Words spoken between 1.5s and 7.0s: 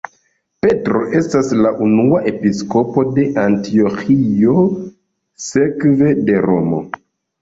la unua episkopo de Antioĥio sekve de Romo.